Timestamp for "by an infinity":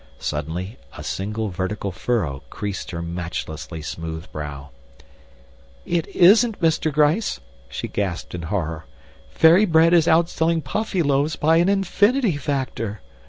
11.35-12.35